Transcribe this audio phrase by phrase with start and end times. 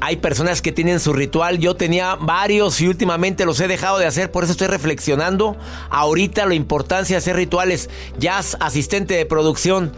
[0.00, 4.06] Hay personas que tienen su ritual, yo tenía varios y últimamente los he dejado de
[4.06, 5.56] hacer, por eso estoy reflexionando
[5.90, 7.90] ahorita la importancia de hacer rituales.
[8.18, 9.92] Jazz, asistente de producción,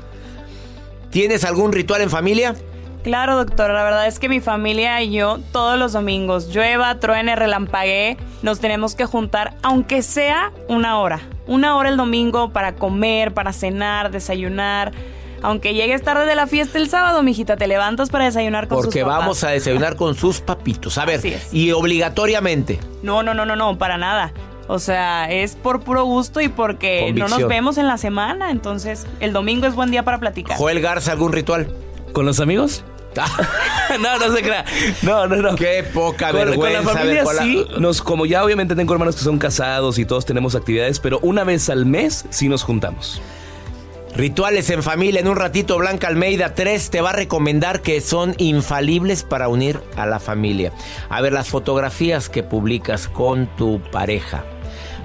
[1.10, 2.56] ¿tienes algún ritual en familia?
[3.02, 7.34] Claro, doctora, la verdad es que mi familia y yo todos los domingos, llueva, truene,
[7.34, 11.20] relampaguee, nos tenemos que juntar, aunque sea una hora.
[11.46, 14.92] Una hora el domingo para comer, para cenar, desayunar
[15.42, 19.00] aunque llegues tarde de la fiesta el sábado, mijita, te levantas para desayunar con Porque
[19.00, 20.98] sus Porque vamos a desayunar con sus papitos.
[20.98, 21.20] A ver,
[21.52, 22.78] y obligatoriamente.
[23.02, 24.32] No, no, no, no, no, para nada.
[24.68, 28.50] O sea, es por puro gusto y porque no nos vemos en la semana.
[28.50, 30.56] Entonces, el domingo es buen día para platicar.
[30.56, 31.74] Joel Garza, ¿algún ritual?
[32.12, 32.84] ¿Con los amigos?
[34.00, 34.64] no, no se crea.
[35.02, 35.56] No, no, no.
[35.56, 36.82] Qué poca vergüenza.
[36.82, 40.24] Con la familia sí, nos, como ya obviamente tengo hermanos que son casados y todos
[40.24, 43.20] tenemos actividades, pero una vez al mes sí nos juntamos.
[44.14, 45.20] Rituales en familia.
[45.20, 49.80] En un ratito, Blanca Almeida 3 te va a recomendar que son infalibles para unir
[49.96, 50.72] a la familia.
[51.08, 54.44] A ver, las fotografías que publicas con tu pareja.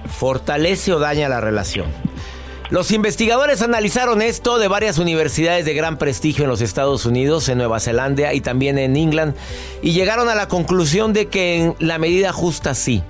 [0.07, 1.88] ¿Fortalece o daña la relación?
[2.71, 7.59] Los investigadores analizaron esto de varias universidades de gran prestigio en los Estados Unidos, en
[7.59, 9.35] Nueva Zelanda y también en England
[9.83, 13.03] y llegaron a la conclusión de que en la medida justa sí.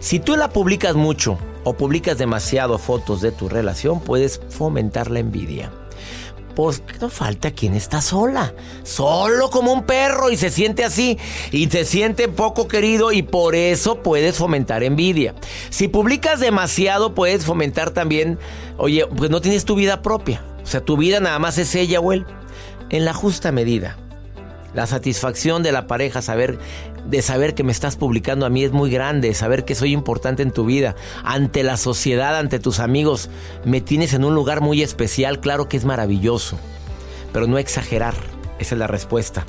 [0.00, 5.20] Si tú la publicas mucho, o publicas demasiado fotos de tu relación, puedes fomentar la
[5.20, 5.70] envidia.
[6.54, 11.18] Pues no falta quien está sola, solo como un perro y se siente así
[11.50, 15.34] y se siente poco querido y por eso puedes fomentar envidia.
[15.70, 18.38] Si publicas demasiado puedes fomentar también,
[18.76, 22.00] oye, pues no tienes tu vida propia, o sea, tu vida nada más es ella
[22.00, 22.26] o él,
[22.90, 23.96] en la justa medida.
[24.74, 26.58] La satisfacción de la pareja, saber,
[27.06, 30.42] de saber que me estás publicando a mí es muy grande, saber que soy importante
[30.42, 30.94] en tu vida,
[31.24, 33.28] ante la sociedad, ante tus amigos,
[33.64, 36.58] me tienes en un lugar muy especial, claro que es maravilloso,
[37.32, 38.14] pero no exagerar.
[38.58, 39.44] Esa es la respuesta.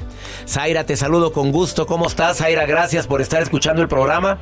[0.47, 1.85] Zaira, te saludo con gusto.
[1.85, 2.66] ¿Cómo estás, Zaira?
[2.66, 4.40] Gracias por estar escuchando el programa.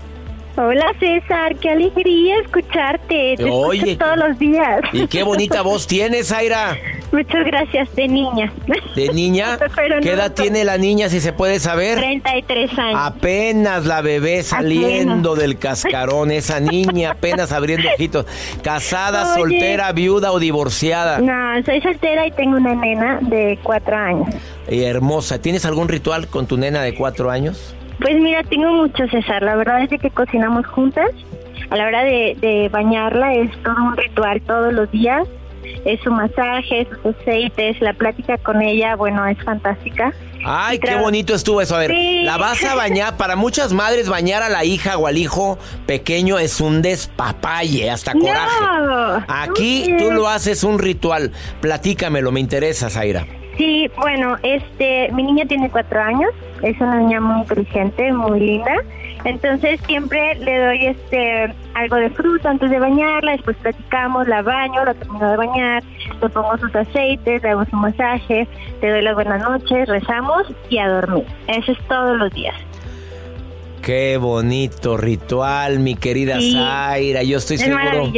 [0.55, 3.35] Hola César, qué alegría escucharte.
[3.37, 4.81] Te Oye, todos los días.
[4.91, 6.77] Y qué bonita voz tienes, Zaira.
[7.11, 8.53] Muchas gracias, de niña.
[8.95, 9.57] ¿De niña?
[10.01, 11.97] ¿Qué edad tiene la niña, si se puede saber?
[11.97, 12.99] 33 años.
[13.01, 18.25] Apenas la bebé saliendo del cascarón, esa niña apenas abriendo ojitos.
[18.63, 21.19] ¿Casada, soltera, viuda o divorciada?
[21.19, 24.33] No, soy soltera y tengo una nena de cuatro años.
[24.69, 25.41] Y hermosa.
[25.41, 27.75] ¿Tienes algún ritual con tu nena de cuatro años?
[27.99, 29.43] Pues mira, tengo mucho, César.
[29.43, 31.09] La verdad es que cocinamos juntas.
[31.69, 35.27] A la hora de, bañarla es todo un ritual todos los días.
[35.85, 40.13] Es su masaje, sus aceites, la plática con ella, bueno, es fantástica.
[40.45, 41.75] Ay, qué bonito estuvo eso.
[41.75, 43.17] A ver, la vas a bañar.
[43.17, 48.13] Para muchas madres, bañar a la hija o al hijo pequeño es un despapalle, hasta
[48.13, 49.25] coraje.
[49.27, 51.31] Aquí tú lo haces un ritual.
[51.61, 53.25] Platícamelo, me interesa, Zaira.
[53.57, 56.31] Sí, bueno, este, mi niña tiene cuatro años,
[56.63, 58.73] es una niña muy inteligente, muy linda.
[59.23, 64.83] Entonces siempre le doy este algo de fruta antes de bañarla, después platicamos, la baño,
[64.83, 65.83] la termino de bañar,
[66.19, 68.47] te pongo sus aceites, te hago su masaje,
[68.79, 71.25] te doy las buenas noches, rezamos y a dormir.
[71.47, 72.55] Eso es todos los días.
[73.81, 77.23] Qué bonito ritual, mi querida Zaira.
[77.23, 78.11] Yo estoy seguro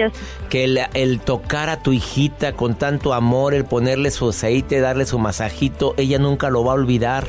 [0.49, 5.19] que el, tocar a tu hijita con tanto amor, el ponerle su aceite, darle su
[5.19, 7.25] masajito, ella nunca lo va a olvidar.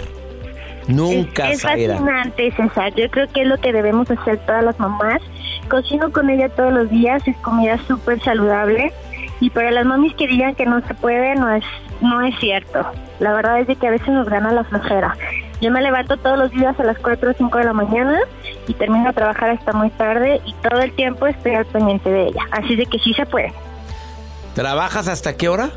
[0.88, 2.94] Nunca, es, es fascinante, César.
[2.94, 5.20] Yo creo que es lo que debemos hacer todas las mamás.
[5.69, 8.92] Cocino con ella todos los días, es comida súper saludable.
[9.40, 11.64] Y para las mamis que digan que no se puede, no es,
[12.00, 12.86] no es cierto.
[13.19, 15.16] La verdad es de que a veces nos gana la flojera.
[15.60, 18.20] Yo me levanto todos los días a las 4 o 5 de la mañana
[18.66, 22.28] y termino a trabajar hasta muy tarde y todo el tiempo estoy al pendiente de
[22.28, 22.42] ella.
[22.50, 23.52] Así de que sí se puede.
[24.54, 25.70] ¿Trabajas hasta qué hora?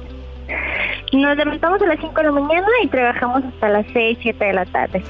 [1.14, 4.54] Nos levantamos a las 5 de la mañana y trabajamos hasta las 6, 7 de
[4.54, 5.04] la tarde.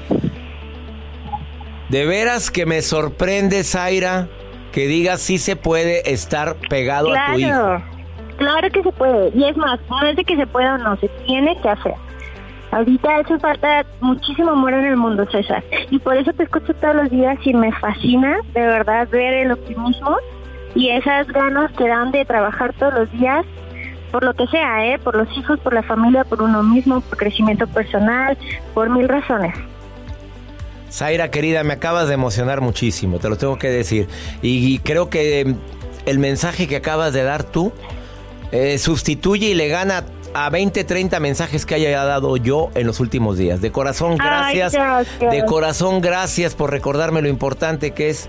[1.88, 4.28] De veras que me sorprende, Zaira,
[4.72, 7.82] que digas si se puede estar pegado a tu hijo.
[8.36, 9.30] Claro que se puede.
[9.34, 11.94] Y es más, no es de que se pueda o no, se tiene que hacer.
[12.70, 15.64] Ahorita hace falta muchísimo amor en el mundo, César.
[15.90, 19.52] Y por eso te escucho todos los días y me fascina, de verdad, ver el
[19.52, 20.16] optimismo
[20.74, 23.44] y esas ganas que dan de trabajar todos los días
[24.10, 24.98] por lo que sea, ¿eh?
[24.98, 28.36] Por los hijos, por la familia, por uno mismo, por crecimiento personal,
[28.74, 29.54] por mil razones.
[30.90, 34.08] Zaira, querida, me acabas de emocionar muchísimo, te lo tengo que decir.
[34.42, 35.54] Y, creo que
[36.06, 37.72] el mensaje que acabas de dar tú
[38.52, 43.00] eh, sustituye y le gana a 20, 30 mensajes que haya dado yo en los
[43.00, 43.60] últimos días.
[43.60, 44.72] De corazón, gracias.
[45.20, 48.28] De corazón, gracias por recordarme lo importante que es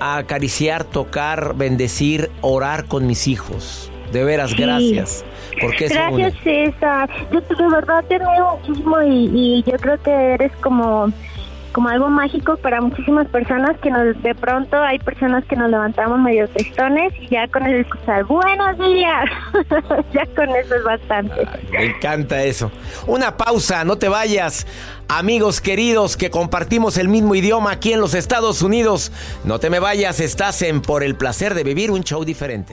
[0.00, 3.89] acariciar, tocar, bendecir, orar con mis hijos.
[4.12, 5.24] De veras, gracias.
[5.60, 7.08] Porque gracias, César.
[7.32, 11.12] Yo de verdad te veo muchísimo y, y yo creo que eres como
[11.72, 16.18] como algo mágico para muchísimas personas que nos de pronto hay personas que nos levantamos
[16.18, 19.24] medio tristones y ya con el escuchar buenos días
[20.12, 22.72] ya con eso es bastante me encanta eso
[23.06, 24.66] una pausa no te vayas
[25.12, 29.10] Amigos queridos que compartimos el mismo idioma aquí en los Estados Unidos,
[29.42, 32.72] no te me vayas, estás en Por el placer de vivir un show diferente.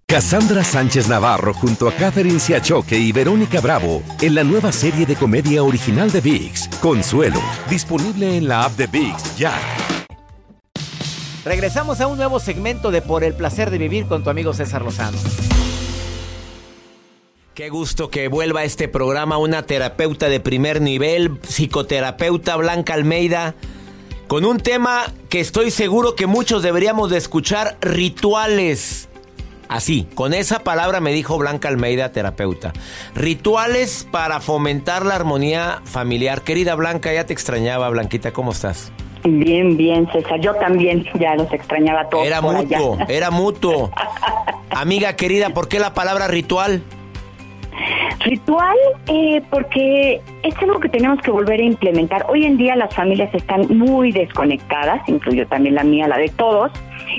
[0.07, 5.15] Cassandra Sánchez Navarro junto a Catherine Siachoque y Verónica Bravo en la nueva serie de
[5.15, 7.41] comedia original de VIX, Consuelo.
[7.69, 9.53] Disponible en la app de VIX ya.
[11.45, 14.83] Regresamos a un nuevo segmento de Por el placer de vivir con tu amigo César
[14.83, 15.17] Lozano.
[17.53, 23.55] Qué gusto que vuelva a este programa una terapeuta de primer nivel, psicoterapeuta Blanca Almeida,
[24.27, 29.09] con un tema que estoy seguro que muchos deberíamos de escuchar, rituales.
[29.71, 32.73] Así, con esa palabra me dijo Blanca Almeida, terapeuta.
[33.15, 36.41] Rituales para fomentar la armonía familiar.
[36.41, 38.91] Querida Blanca, ya te extrañaba, Blanquita, ¿cómo estás?
[39.23, 40.41] Bien, bien, César.
[40.41, 42.27] Yo también ya los extrañaba todos.
[42.27, 43.91] Era mutuo, era mutuo.
[44.71, 46.83] Amiga querida, ¿por qué la palabra ritual?
[48.25, 48.77] Ritual,
[49.07, 52.25] eh, porque es algo que tenemos que volver a implementar.
[52.27, 56.73] Hoy en día las familias están muy desconectadas, incluyo también la mía, la de todos,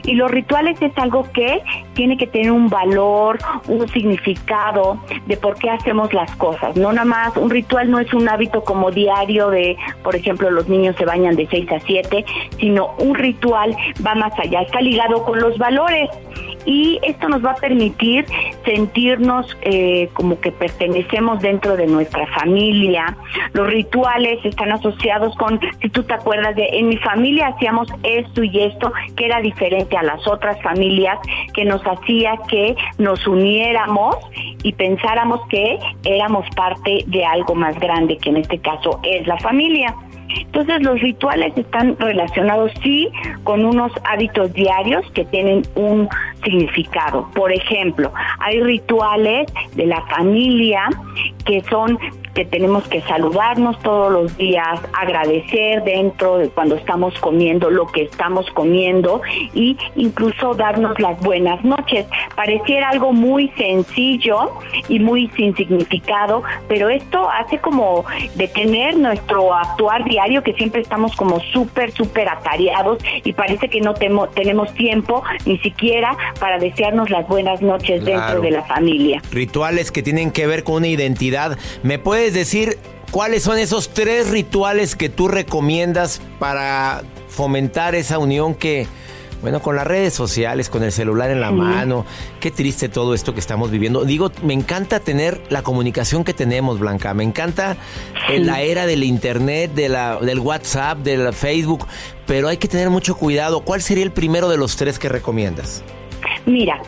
[0.05, 1.63] y los rituales es algo que
[1.95, 6.77] tiene que tener un valor, un significado de por qué hacemos las cosas.
[6.77, 10.69] No nada más, un ritual no es un hábito como diario de, por ejemplo, los
[10.69, 12.25] niños se bañan de 6 a 7,
[12.59, 16.09] sino un ritual va más allá, está ligado con los valores
[16.65, 18.27] y esto nos va a permitir
[18.65, 23.17] sentirnos eh, como que pertenecemos dentro de nuestra familia.
[23.53, 28.43] Los rituales están asociados con, si tú te acuerdas de, en mi familia hacíamos esto
[28.43, 31.19] y esto, que era diferente a las otras familias,
[31.55, 34.17] que nos hacía que nos uniéramos
[34.63, 39.39] y pensáramos que éramos parte de algo más grande, que en este caso es la
[39.39, 39.95] familia.
[40.37, 43.09] Entonces los rituales están relacionados sí
[43.45, 46.09] con unos hábitos diarios que tienen un
[46.45, 47.29] significado.
[47.35, 50.89] Por ejemplo, hay rituales de la familia
[51.45, 51.99] que son
[52.35, 58.03] que tenemos que saludarnos todos los días, agradecer dentro de cuando estamos comiendo lo que
[58.03, 59.21] estamos comiendo
[59.55, 62.07] y incluso darnos las buenas noches.
[62.35, 64.53] Pareciera algo muy sencillo
[64.89, 71.15] y muy sin significado, pero esto hace como detener nuestro actuar diario que siempre estamos
[71.17, 77.27] como súper, súper atareados y parece que no tenemos tiempo ni siquiera para desearnos las
[77.29, 78.21] buenas noches Claro.
[78.21, 79.23] dentro de la familia.
[79.31, 81.59] Rituales que tienen que ver con una identidad.
[81.83, 82.79] ¿Me puedes decir
[83.11, 88.87] cuáles son esos tres rituales que tú recomiendas para fomentar esa unión que,
[89.41, 91.55] bueno, con las redes sociales, con el celular en la Sí.
[91.55, 92.07] mano?
[92.39, 94.05] Qué triste todo esto que estamos viviendo.
[94.05, 97.13] Digo, me encanta tener la comunicación que tenemos, Blanca.
[97.13, 98.45] Me encanta eh, Sí.
[98.45, 101.89] la era del internet, de la, del WhatsApp, del Facebook,
[102.29, 103.63] pero hay que tener mucho cuidado.
[103.65, 105.83] ¿Cuál sería el primero de los tres que recomiendas?
[106.47, 106.81] Mira,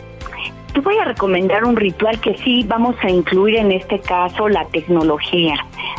[0.75, 4.65] te voy a recomendar un ritual que sí vamos a incluir en este caso la
[4.65, 5.55] tecnología.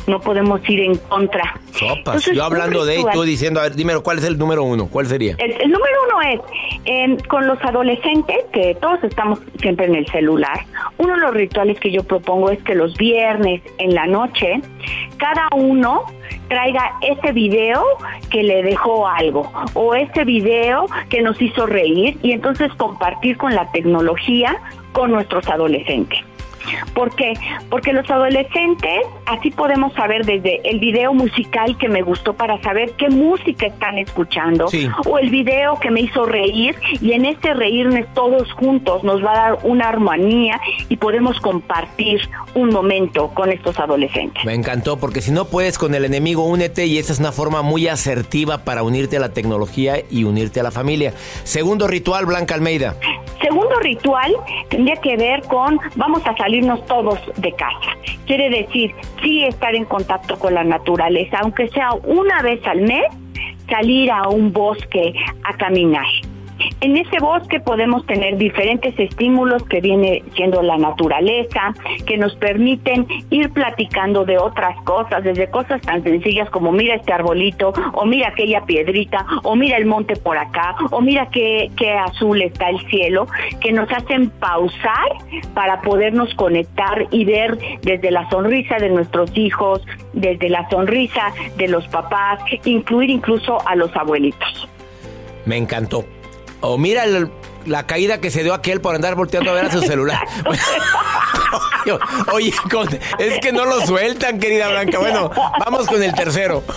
[0.07, 1.59] No podemos ir en contra.
[1.73, 1.97] Sopas.
[1.97, 4.89] Entonces, Yo hablando de y tú diciendo, a ver, dímelo, ¿cuál es el número uno?
[4.89, 5.35] ¿Cuál sería?
[5.39, 6.41] El, el número uno es,
[6.85, 10.61] eh, con los adolescentes, que todos estamos siempre en el celular,
[10.99, 14.61] uno de los rituales que yo propongo es que los viernes en la noche,
[15.17, 16.05] cada uno
[16.49, 17.83] traiga ese video
[18.31, 23.55] que le dejó algo o ese video que nos hizo reír y entonces compartir con
[23.55, 24.57] la tecnología
[24.93, 26.21] con nuestros adolescentes.
[26.95, 27.35] ¿Por qué?
[27.71, 32.93] Porque los adolescentes, así podemos saber desde el video musical que me gustó para saber
[32.93, 34.89] qué música están escuchando, Sí.
[35.07, 39.33] o el video que me hizo reír, y en este reírnos todos juntos nos va
[39.33, 42.21] a dar una armonía y podemos compartir
[42.55, 44.45] un momento con estos adolescentes.
[44.45, 47.63] Me encantó, porque si no puedes con el enemigo, únete y esa es una forma
[47.63, 51.13] muy asertiva para unirte a la tecnología y unirte a la familia.
[51.45, 52.97] Segundo ritual, Blanca Almeida.
[53.47, 54.35] Segundo ritual
[54.71, 57.97] tendría que ver con vamos a salirnos todos de casa.
[58.27, 63.05] Quiere decir, sí estar en contacto con la naturaleza, aunque sea una vez al mes,
[63.69, 66.07] salir a un bosque a caminar.
[66.83, 71.73] En ese bosque podemos tener diferentes estímulos que viene siendo la naturaleza,
[72.07, 77.15] que nos permiten ir platicando de otras cosas, desde cosas tan sencillas como mira este
[77.15, 81.93] arbolito, o mira aquella piedrita, o mira el monte por acá, o mira qué, qué
[81.93, 83.27] azul está el cielo,
[83.61, 85.09] que nos hacen pausar
[85.55, 91.69] para podernos conectar y ver desde la sonrisa de nuestros hijos, desde la sonrisa de
[91.69, 94.69] los papás, incluir incluso a los abuelitos.
[95.47, 96.05] Me encantó.
[96.67, 97.31] O mira el-
[97.65, 100.21] la caída que se dio aquel por andar volteando a ver a su celular.
[102.33, 104.99] Oye, con- es que no lo sueltan, querida Blanca.
[104.99, 105.31] Bueno,
[105.65, 106.63] vamos con el tercero.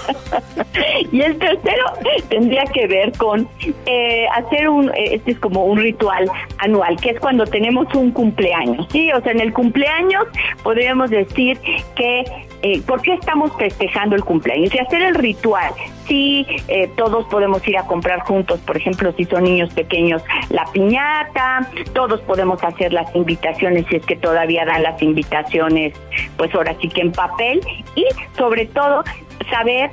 [1.11, 1.85] Y el tercero
[2.29, 3.47] tendría que ver con
[3.87, 6.29] eh, hacer un, eh, este es como un ritual
[6.59, 9.11] anual, que es cuando tenemos un cumpleaños, ¿sí?
[9.13, 10.25] O sea, en el cumpleaños
[10.61, 11.57] podríamos decir
[11.95, 12.23] que,
[12.61, 14.73] eh, ¿por qué estamos festejando el cumpleaños?
[14.75, 15.73] Y hacer el ritual.
[16.09, 20.65] Sí, eh, todos podemos ir a comprar juntos, por ejemplo, si son niños pequeños, la
[20.71, 25.93] piñata, todos podemos hacer las invitaciones si es que todavía dan las invitaciones,
[26.35, 27.61] pues ahora sí que en papel
[27.95, 29.03] y sobre todo
[29.51, 29.91] saber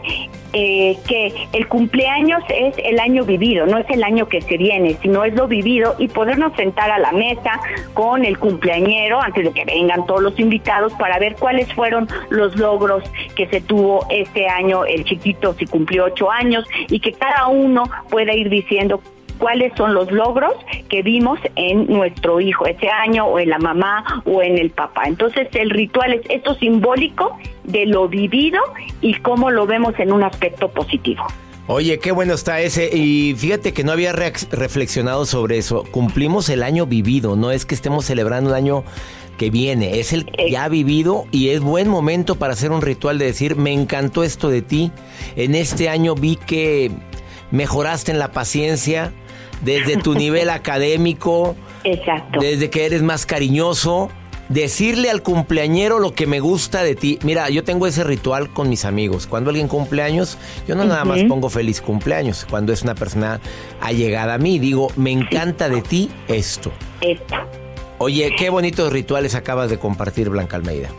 [0.52, 4.96] eh, que el cumpleaños es el año vivido, no es el año que se viene,
[5.02, 7.60] sino es lo vivido y podernos sentar a la mesa
[7.92, 12.56] con el cumpleañero antes de que vengan todos los invitados para ver cuáles fueron los
[12.56, 13.04] logros
[13.34, 17.84] que se tuvo este año, el chiquito si cumplió ocho años y que cada uno
[18.10, 19.00] pueda ir diciendo
[19.38, 20.54] cuáles son los logros
[20.88, 25.02] que vimos en nuestro hijo ese año o en la mamá o en el papá.
[25.06, 28.60] Entonces el ritual es esto simbólico de lo vivido
[29.00, 31.26] y cómo lo vemos en un aspecto positivo.
[31.68, 32.96] Oye, qué bueno está ese.
[32.96, 35.82] Y fíjate que no había reflexionado sobre eso.
[35.90, 38.84] Cumplimos el año vivido, no es que estemos celebrando un año
[39.36, 43.26] que viene, es el ya vivido y es buen momento para hacer un ritual de
[43.26, 44.90] decir, me encantó esto de ti.
[45.36, 46.90] En este año vi que
[47.50, 49.12] mejoraste en la paciencia,
[49.62, 52.40] desde tu nivel académico, Exacto.
[52.40, 54.10] desde que eres más cariñoso.
[54.48, 57.18] Decirle al cumpleañero lo que me gusta de ti.
[57.24, 59.26] Mira, yo tengo ese ritual con mis amigos.
[59.26, 60.38] Cuando alguien cumple años,
[60.68, 62.46] yo no nada más pongo feliz cumpleaños.
[62.48, 63.40] Cuando es una persona
[63.80, 66.70] allegada a mí, digo, me encanta de ti esto.
[67.00, 67.65] Esto.
[67.98, 70.90] Oye, qué bonitos rituales acabas de compartir, Blanca Almeida.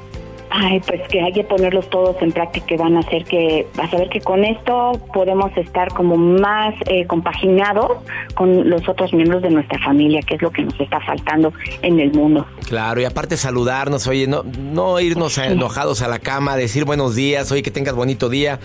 [0.50, 3.94] Ay, pues que hay que ponerlos todos en práctica y van a hacer que, vas
[3.94, 7.98] a ver que con esto podemos estar como más eh, compaginados
[8.34, 12.00] con los otros miembros de nuestra familia, que es lo que nos está faltando en
[12.00, 12.48] el mundo.
[12.68, 17.52] Claro, y aparte saludarnos, oye, no, no irnos enojados a la cama, decir buenos días,
[17.52, 18.60] oye, que tengas bonito día.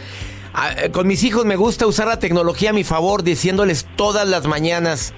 [0.55, 4.27] Ah, eh, con mis hijos me gusta usar la tecnología a mi favor, diciéndoles todas
[4.27, 5.13] las mañanas,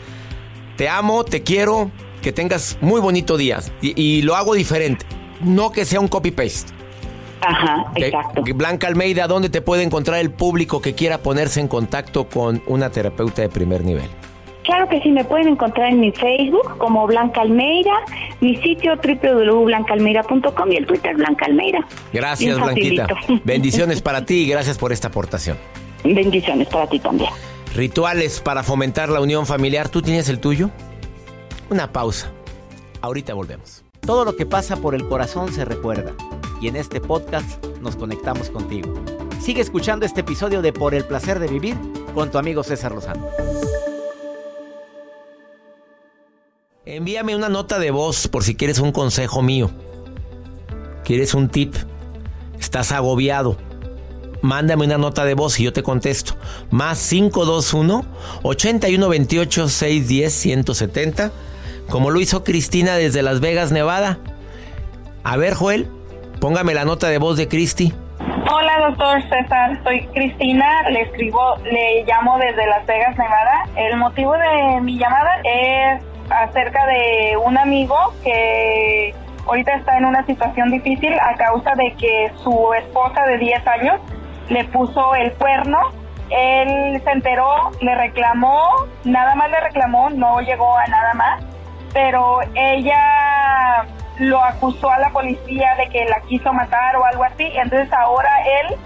[0.77, 1.91] te amo, te quiero,
[2.25, 3.61] que tengas muy bonito día.
[3.83, 5.05] Y, y lo hago diferente,
[5.43, 6.73] no que sea un copy-paste.
[7.43, 8.43] Ajá, exacto.
[8.55, 12.89] Blanca Almeida, ¿dónde te puede encontrar el público que quiera ponerse en contacto con una
[12.91, 14.09] terapeuta de primer nivel?
[14.63, 17.93] Claro que sí, me pueden encontrar en mi Facebook como Blanca Almeida,
[18.41, 21.87] mi sitio www.blancaalmeida.com y el Twitter Blanca Almeida.
[22.15, 23.07] Gracias, Blanquita.
[23.45, 25.59] Bendiciones para ti y gracias por esta aportación.
[26.03, 27.29] Bendiciones para ti también.
[27.75, 29.91] Rituales para fomentar la unión familiar.
[29.91, 30.71] ¿Tú tienes el tuyo?
[31.71, 32.31] Una pausa.
[33.01, 33.85] Ahorita volvemos.
[34.01, 36.13] Todo lo que pasa por el corazón se recuerda
[36.61, 38.95] y en este podcast nos conectamos contigo.
[39.41, 41.77] Sigue escuchando este episodio de Por el placer de vivir
[42.15, 43.29] con tu amigo César Lozano.
[46.87, 49.71] Envíame una nota de voz por si quieres un consejo mío.
[51.05, 51.75] ¿Quieres un tip?
[52.59, 53.57] ¿Estás agobiado?
[54.43, 56.35] Mándame una nota de voz y yo te contesto.
[56.71, 58.05] Más 521
[58.43, 61.33] 8128 610 170.
[61.91, 64.19] Como lo hizo Cristina desde Las Vegas, Nevada.
[65.23, 65.89] A ver, Joel,
[66.41, 67.95] póngame la nota de voz de Cristi.
[68.51, 69.81] Hola, doctor César.
[69.85, 70.89] Soy Cristina.
[70.91, 73.65] Le escribo, le llamo desde Las Vegas, Nevada.
[73.77, 79.15] El motivo de mi llamada es acerca de un amigo que
[79.47, 84.01] ahorita está en una situación difícil a causa de que su esposa de 10 años
[84.49, 85.79] le puso el cuerno.
[86.31, 88.63] Él se enteró, le reclamó,
[89.05, 91.43] nada más le reclamó, no llegó a nada más,
[91.95, 93.87] pero ella
[94.19, 98.31] lo acusó a la policía de que la quiso matar o algo así, entonces ahora
[98.61, 98.77] él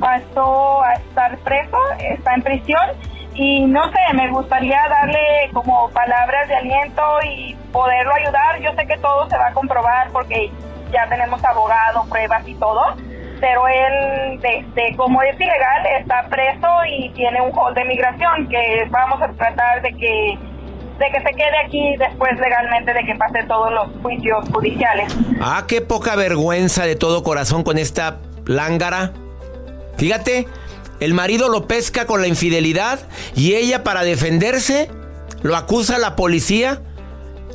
[0.00, 2.90] pasó a estar preso, está en prisión
[3.34, 8.60] y no sé, me gustaría darle como palabras de aliento y poderlo ayudar.
[8.60, 10.50] Yo sé que todo se va a comprobar porque
[10.92, 12.94] ya tenemos abogado, pruebas y todo,
[13.40, 18.86] pero él, de, como es ilegal, está preso y tiene un hold de migración que
[18.90, 20.38] vamos a tratar de que
[20.98, 25.12] de que se quede aquí después legalmente de que pase todos los juicios judiciales.
[25.40, 29.12] Ah, qué poca vergüenza de todo corazón con esta lángara.
[29.96, 30.46] Fíjate,
[31.00, 33.00] el marido lo pesca con la infidelidad
[33.34, 34.90] y ella para defenderse
[35.42, 36.80] lo acusa a la policía.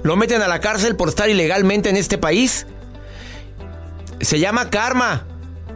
[0.04, 2.68] Lo meten a la cárcel por estar ilegalmente en este país.
[4.22, 5.26] Se llama karma,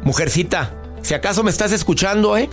[0.04, 0.72] mujercita.
[1.02, 2.50] Si acaso me estás escuchando, ¿eh?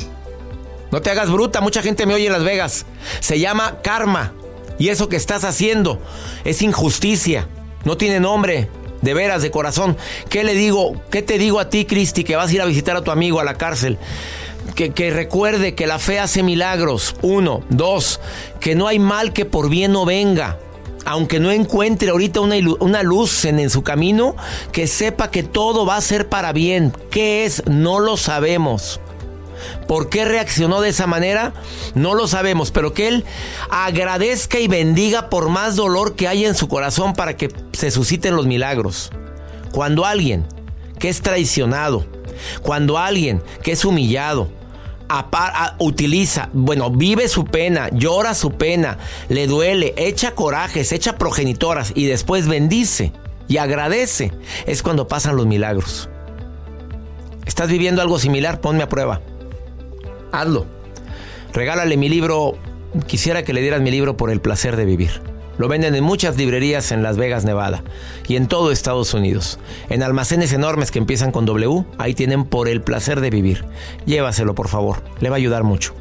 [0.91, 2.87] No te hagas bruta, mucha gente me oye en Las Vegas.
[3.21, 4.33] Se llama karma.
[4.81, 6.01] Y eso que estás haciendo
[6.43, 7.47] es injusticia.
[7.85, 8.69] No tiene nombre.
[9.03, 9.97] De veras, de corazón.
[10.31, 10.95] ¿Qué le digo?
[11.11, 13.41] ¿Qué te digo a ti, Cristi, que vas a ir a visitar a tu amigo
[13.41, 13.99] a la cárcel?
[14.75, 17.15] que, recuerde que la fe hace milagros.
[17.21, 17.63] Uno.
[17.69, 18.21] Dos.
[18.59, 20.59] Que no hay mal que por bien no venga.
[21.05, 24.35] Aunque no encuentre ahorita una, una luz en, en su camino,
[24.73, 26.95] que sepa que todo va a ser para bien.
[27.11, 27.63] ¿Qué es?
[27.67, 28.99] No lo sabemos.
[29.87, 31.53] ¿Por qué reaccionó de esa manera?
[31.95, 33.25] No lo sabemos, pero que Él
[33.71, 38.37] agradezca y bendiga por más dolor que haya en su corazón para que se susciten
[38.37, 39.11] los milagros.
[39.73, 40.47] Cuando alguien
[40.99, 42.07] que es traicionado,
[42.63, 44.49] cuando alguien que es humillado,
[45.79, 52.07] utiliza, bueno, vive su pena, llora su pena, le duele, echa corajes, echa progenitoras y
[52.07, 53.13] después bendice
[53.49, 54.33] y agradece,
[54.67, 56.09] es cuando pasan los milagros.
[57.45, 58.61] ¿Estás viviendo algo similar?
[58.61, 59.21] Ponme a prueba.
[60.33, 60.67] Hazlo.
[61.53, 62.57] Regálale mi libro.
[63.07, 65.21] Quisiera que le dieras mi libro por el placer de vivir.
[65.59, 67.85] Lo venden en muchas librerías en Las Vegas, Nevada
[68.27, 69.59] y en todo Estados Unidos.
[69.91, 73.67] En almacenes enormes que empiezan con W, ahí tienen por el placer de vivir.
[74.07, 75.93] Llévaselo, por favor, le va a ayudar mucho.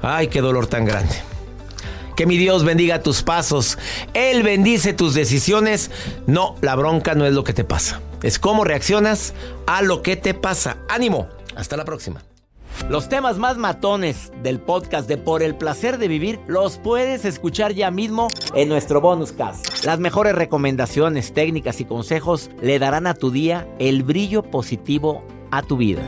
[0.00, 1.14] Ay, qué dolor tan grande.
[2.16, 3.78] Que mi Dios bendiga tus pasos.
[4.14, 5.90] Él bendice tus decisiones.
[6.28, 8.00] No, la bronca no es lo que te pasa.
[8.22, 9.34] Es cómo reaccionas
[9.66, 10.76] a lo que te pasa.
[10.88, 11.28] Ánimo.
[11.56, 12.22] Hasta la próxima.
[12.88, 17.72] Los temas más matones del podcast de Por el placer de vivir los puedes escuchar
[17.72, 19.84] ya mismo en nuestro bonus cast.
[19.84, 25.62] Las mejores recomendaciones, técnicas y consejos le darán a tu día el brillo positivo a
[25.62, 26.02] tu vida.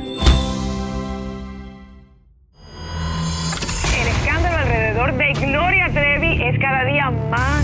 [4.00, 7.63] El escándalo alrededor de Gloria Trevi es cada día más